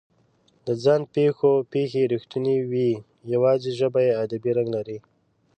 د 0.65 0.67
ځان 0.83 1.01
پېښو 1.15 1.51
پېښې 1.73 2.09
رښتونې 2.13 2.55
وي، 2.71 2.91
یواځې 3.33 3.69
ژبه 3.79 3.99
یې 4.07 4.17
ادبي 4.23 4.51
رنګ 4.57 4.69
لري. 4.75 4.97